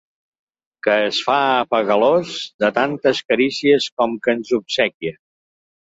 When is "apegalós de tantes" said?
1.57-3.23